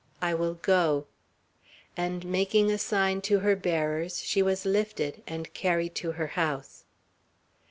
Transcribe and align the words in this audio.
I 0.19 0.33
will 0.33 0.55
go;" 0.55 1.05
and 1.95 2.25
making 2.25 2.71
a 2.71 2.79
sign 2.79 3.21
to 3.21 3.41
her 3.41 3.55
bearers, 3.55 4.19
she 4.23 4.41
was 4.41 4.65
lifted, 4.65 5.21
and 5.27 5.53
carried 5.53 5.93
to 5.97 6.13
her 6.13 6.25
house. 6.33 6.85